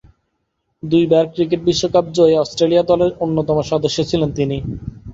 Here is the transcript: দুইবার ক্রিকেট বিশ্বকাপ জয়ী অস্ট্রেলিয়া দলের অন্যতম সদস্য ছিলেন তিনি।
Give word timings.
দুইবার 0.83 1.25
ক্রিকেট 1.33 1.61
বিশ্বকাপ 1.67 2.05
জয়ী 2.15 2.35
অস্ট্রেলিয়া 2.37 2.83
দলের 2.83 3.11
অন্যতম 3.23 3.57
সদস্য 3.71 3.97
ছিলেন 4.09 4.29
তিনি। 4.37 4.57